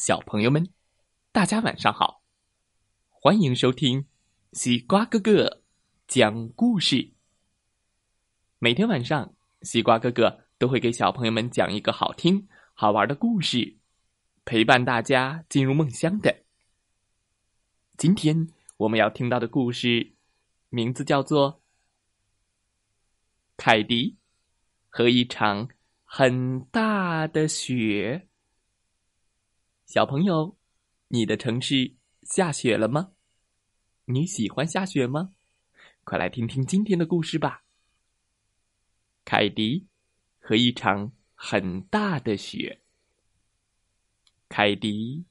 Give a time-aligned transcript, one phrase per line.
[0.00, 0.66] 小朋友们，
[1.30, 2.22] 大家晚上好！
[3.10, 4.06] 欢迎收听
[4.54, 5.62] 西瓜哥哥
[6.08, 7.12] 讲故事。
[8.58, 13.76] 每天晚上，西瓜哥哥都会给小朋友们讲一个好听、好玩的故事，
[14.46, 16.44] 陪伴大家进入梦乡的。
[17.98, 18.48] 今天
[18.78, 20.14] 我们要听到的故事，
[20.70, 21.52] 名字叫做
[23.58, 24.16] 《凯迪
[24.88, 25.68] 和一场
[26.04, 28.26] 很大的雪》。
[29.90, 30.56] 小朋友，
[31.08, 33.10] 你的城市下雪了吗？
[34.04, 35.34] 你喜欢下雪吗？
[36.04, 37.64] 快来听听今天的故事吧。
[39.24, 39.88] 凯迪
[40.38, 42.82] 和一场很大的雪。
[44.48, 45.24] 凯迪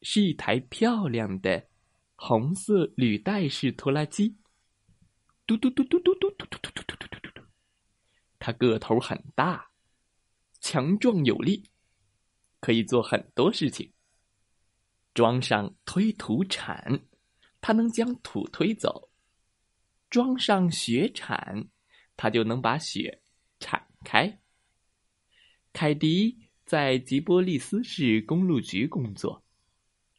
[0.00, 1.68] 是一台漂亮的
[2.14, 4.38] 红色履带式拖拉机。
[5.46, 7.42] 嘟嘟嘟嘟嘟嘟嘟嘟嘟嘟嘟嘟嘟。
[8.38, 9.72] 它个头很大，
[10.58, 11.68] 强壮有力，
[12.60, 13.92] 可以做很多事情。
[15.16, 17.00] 装上推土铲，
[17.62, 19.08] 它能将土推走；
[20.10, 21.70] 装上雪铲，
[22.18, 23.22] 它就能把雪
[23.58, 24.38] 铲开。
[25.72, 26.36] 凯迪
[26.66, 29.42] 在吉波利斯市公路局工作，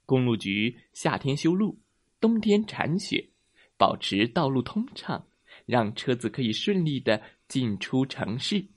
[0.08, 1.80] 公路局夏天修路，
[2.20, 3.30] 冬天铲雪，
[3.78, 5.28] 保持道路通畅，
[5.68, 8.68] 让车子可以顺利的进出城市。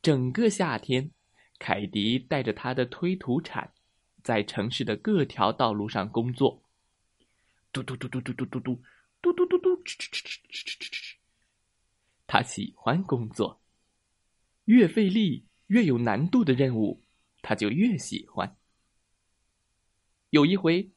[0.00, 1.10] 整个夏天，
[1.58, 3.68] 凯迪带着他的推土铲。
[4.22, 6.62] 在城市的各条道路上工作，
[7.72, 8.82] 嘟嘟嘟嘟嘟嘟嘟嘟
[9.20, 11.14] 嘟嘟嘟嘟哧哧哧哧哧哧哧。
[12.26, 13.60] 他喜欢工作，
[14.66, 17.02] 越费力、越有难度的任务，
[17.42, 18.56] 他就越喜欢。
[20.30, 20.92] 有一回，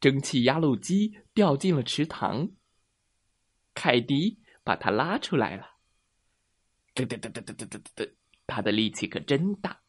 [0.00, 2.50] 蒸汽压路机掉进了池塘，
[3.72, 5.76] 凯迪把它拉出来了。
[6.94, 8.12] 噔噔噔噔噔噔噔噔，
[8.46, 9.80] 他的力气可真大。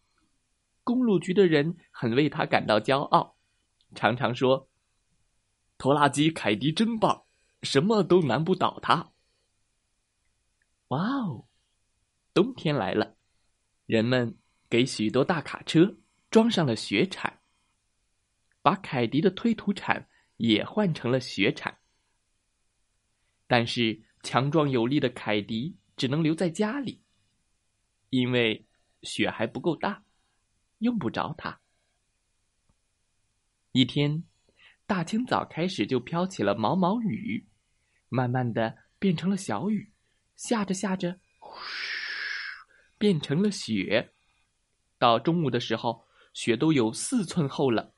[0.88, 3.35] 公路局的人很为他感到骄傲，
[3.93, 4.69] 常常说
[5.77, 7.25] ：“拖拉机凯迪真棒，
[7.61, 9.12] 什么都难不倒他。”
[10.88, 11.50] 哇哦！
[12.34, 13.17] 冬天来了，
[13.85, 14.38] 人们
[14.69, 15.97] 给许多大卡车
[16.31, 17.41] 装上了雪铲，
[18.62, 20.07] 把凯迪的推土铲
[20.38, 21.79] 也换成了雪铲。
[23.45, 27.03] 但是强壮有力的凯迪只能留在家里，
[28.09, 28.66] 因为
[29.01, 30.06] 雪还不够大。
[30.79, 31.59] 用不着它。
[33.71, 34.23] 一天，
[34.85, 37.47] 大清早开始就飘起了毛毛雨，
[38.09, 39.91] 慢慢的变成了小雨，
[40.35, 41.19] 下着下着，
[42.97, 44.13] 变成了雪。
[44.97, 47.94] 到中午的时候，雪都有四寸厚了。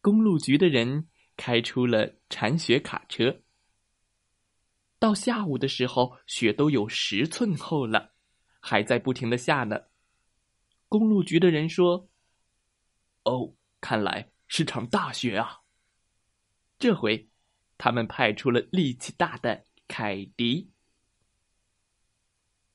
[0.00, 3.42] 公路局的人开出了铲雪卡车。
[4.98, 8.14] 到下午的时候，雪都有十寸厚了，
[8.60, 9.78] 还在不停的下呢。
[10.94, 12.08] 公路局的人说
[13.26, 15.62] ：“哦，看来是场大雪啊。”
[16.78, 17.28] 这回，
[17.76, 20.70] 他们派出了力气大的凯迪。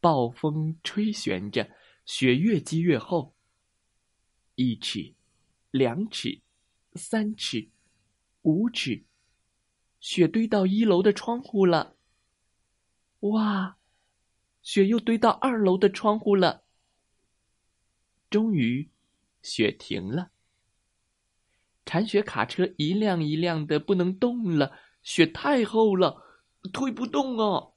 [0.02, 1.72] 暴风吹旋着，
[2.06, 3.38] 雪越积越厚。
[4.56, 5.16] 一尺，
[5.72, 6.42] 两尺，
[6.96, 7.70] 三尺，
[8.42, 9.06] 五尺，
[10.02, 11.96] 雪堆到一楼的窗户了。
[13.22, 13.78] 哇，
[14.62, 16.66] 雪又堆到二楼的窗户了。
[18.30, 18.90] 终于，
[19.42, 20.32] 雪停了。
[21.86, 26.24] 铲雪卡车一辆一辆的不能动了，雪太厚了，
[26.72, 27.72] 推不动啊！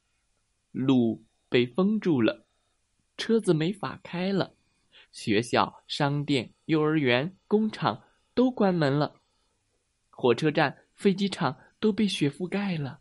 [0.73, 2.45] 路被封住了，
[3.17, 4.55] 车子没法开了。
[5.11, 9.21] 学校、商店、幼儿园、工厂都关门了，
[10.11, 13.01] 火车站、飞机场都被雪覆盖了，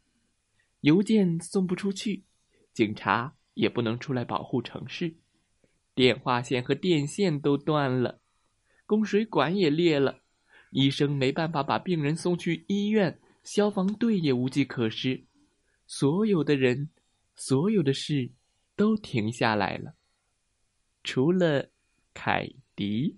[0.81, 2.23] 邮件送不出去，
[2.73, 5.16] 警察也不能出来保护城市。
[5.94, 8.22] 电话线和电线都断了，
[8.85, 10.22] 供水管也裂了，
[10.72, 15.25] 医生没办法把病人送去医院，消防队也无计可施，
[15.85, 16.90] 所有的人，
[17.35, 18.31] 所有的事，
[18.75, 19.94] 都停下来了，
[21.03, 21.69] 除了
[22.13, 23.18] 凯迪。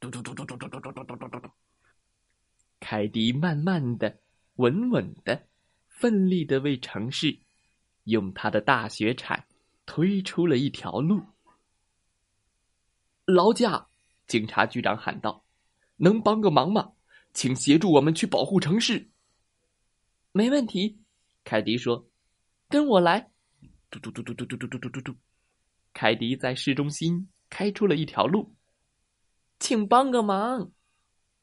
[0.00, 1.50] 嘟嘟嘟嘟嘟嘟嘟嘟嘟嘟嘟嘟，
[2.80, 4.18] 凯迪慢慢的、
[4.54, 5.46] 稳稳的、
[5.86, 7.38] 奋力的为城市，
[8.04, 9.44] 用他的大雪铲。
[9.90, 11.20] 推出了一条路。
[13.24, 13.88] 劳驾！
[14.28, 15.44] 警察局长喊道
[15.98, 16.92] ：“能帮个忙吗？
[17.34, 19.10] 请协助我们去保护城市。”
[20.30, 21.00] 没问题，
[21.42, 22.08] 凯迪说
[22.70, 23.32] ：“跟我来。”
[23.90, 25.16] 嘟嘟嘟嘟嘟嘟嘟嘟嘟嘟，
[25.92, 28.54] 凯迪在市中心开出了一条路。
[29.58, 30.70] 请帮个忙，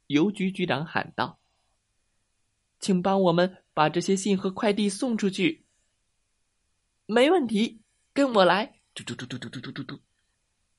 [0.06, 1.42] 邮局局长喊道
[2.80, 5.66] ：“请帮我们把这些信和快递送出去。”
[7.08, 7.82] 没问题。
[8.18, 8.80] 跟我来！
[8.96, 10.02] 嘟嘟嘟嘟嘟嘟嘟嘟嘟。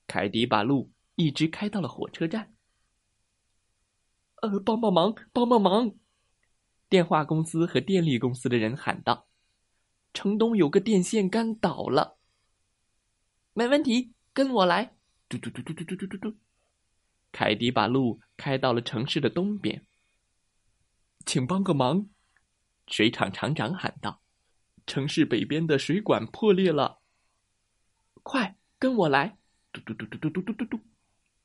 [0.09, 2.53] 凯迪把路一直开到了火车站。
[4.43, 5.95] 呃，帮帮忙，帮帮忙！
[6.89, 9.29] 电话公司和电力公司的人喊道
[10.13, 12.19] ：“城东有个电线杆倒了。”
[13.55, 14.97] 没问题，跟我来！
[15.29, 16.37] 嘟嘟嘟嘟嘟嘟嘟嘟嘟。
[17.31, 19.87] 凯迪把路开到了城市的东边。
[21.25, 22.09] 请帮个忙！
[22.89, 24.23] 水厂厂长喊道
[24.89, 26.98] ：“城市北边的水管破裂了。”
[28.29, 29.39] 快跟我来！
[29.73, 30.81] 嘟嘟嘟嘟嘟嘟嘟嘟嘟。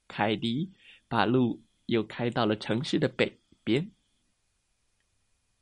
[0.06, 0.74] 凯迪
[1.07, 3.89] 把路又开到了城市的北边。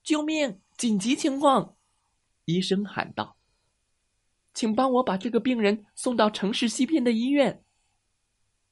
[0.02, 0.60] 救命！
[0.76, 1.78] 紧急情况！
[2.46, 3.38] 医生喊道
[4.56, 7.64] ：“请帮我把这个病人送到城市西边的医院。”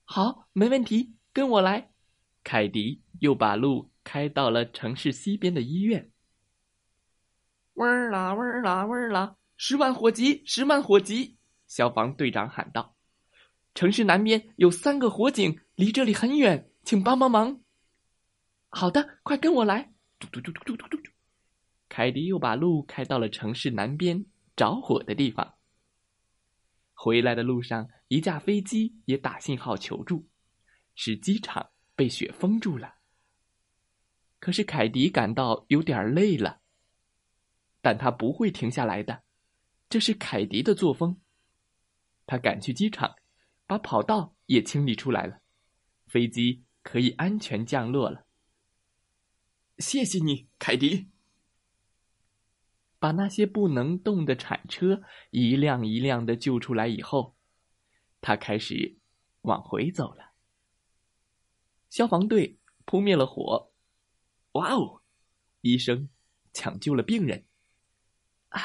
[0.04, 1.92] 好，没问题，跟我来。
[2.44, 6.12] 凯迪又把路开到了城市西边的医院。
[7.76, 9.36] 嗡儿啦嗡儿啦嗡儿啦！
[9.56, 11.38] 十万火急，十万火急！
[11.70, 12.98] 消防队长喊道
[13.76, 17.62] ：“城市南边有三个火警，离这里很远，请帮帮忙。”
[18.70, 19.94] 好的，快跟我来！
[20.18, 21.12] 嘟嘟嘟嘟嘟嘟嘟。
[21.88, 24.26] 凯迪又把路开到了城市南边
[24.56, 25.56] 着火的地方。
[26.94, 30.28] 回来的路上，一架飞机也打信号求助，
[30.96, 32.96] 使机场被雪封住了。
[34.40, 36.62] 可是凯迪感到有点累了。
[37.82, 39.24] 但他不会停下来的，
[39.88, 41.22] 这是凯迪的作风。
[42.30, 43.16] 他赶去机场，
[43.66, 45.42] 把跑道也清理出来了，
[46.06, 48.28] 飞机可以安全降落了。
[49.80, 51.10] 谢谢你，凯迪。
[53.00, 57.36] 把那些不能动的铲车一辆一辆的救出来以后，
[58.22, 59.00] 他开始
[59.42, 60.34] 往回走了。
[61.90, 63.74] 消防队扑灭了火，
[64.52, 65.02] 哇哦！
[65.62, 66.10] 医生
[66.54, 67.48] 抢救了病人。
[68.50, 68.62] 啊！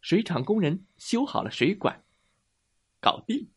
[0.00, 2.04] 水厂工人修好了水管，
[3.00, 3.50] 搞定，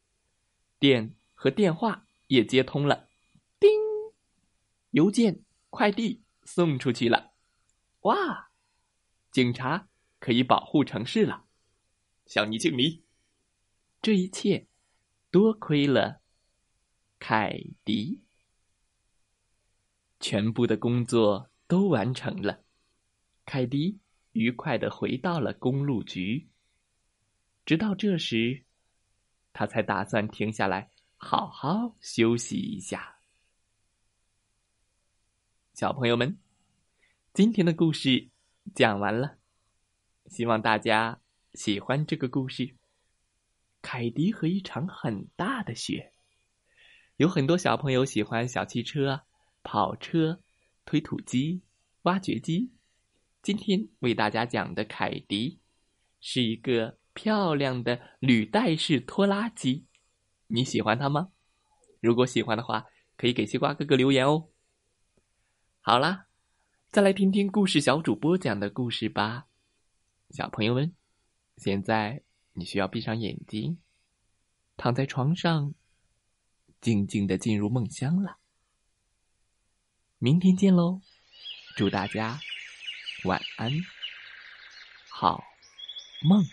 [0.80, 3.10] 电和电话也接通了。
[3.60, 3.69] 叮，
[4.92, 7.34] 邮件、快递送出去了。
[8.01, 8.51] 哇！
[9.31, 11.45] 警察可以保护城市了，
[12.25, 13.04] 向你敬礼。
[14.01, 14.68] 这一切
[15.30, 16.22] 多亏了
[17.19, 18.22] 凯迪。
[20.19, 22.63] 全部的工作都完成了，
[23.46, 24.00] 凯迪。
[24.34, 26.50] 愉快的回到了公路局。
[27.66, 28.66] 直到这时，
[29.54, 33.18] 他才打算停下来好好休息一下。
[35.74, 36.38] 小朋友们，
[37.34, 38.30] 今天的故事
[38.76, 39.38] 讲完了，
[40.28, 41.22] 希望大家
[41.54, 42.76] 喜欢这个故事。
[43.82, 46.14] 凯迪和一场很大的雪，
[47.18, 49.24] 有很多小朋友喜欢小汽车、
[49.62, 50.42] 跑车、
[50.86, 51.62] 推土机、
[52.04, 52.72] 挖掘机。
[53.42, 55.60] 今天为大家讲的凯迪，
[56.22, 59.86] 是一个漂亮的履带式拖拉机，
[60.48, 61.31] 你喜欢它吗？
[62.00, 64.50] 如果喜欢的话，可以给西瓜哥哥留言哦。
[65.81, 66.27] 好啦，
[66.92, 69.48] 再来听听故事小主播讲的故事吧，
[70.31, 70.95] 小朋友们，
[71.57, 72.24] 现在
[72.54, 73.80] 你需要闭上眼睛，
[74.75, 75.74] 躺在床上，
[76.81, 78.38] 静静的进入梦乡了。
[80.18, 81.01] 明天见喽，
[81.75, 82.39] 祝大家。
[83.25, 83.71] 晚安，
[85.10, 85.42] 好
[86.24, 86.44] 梦。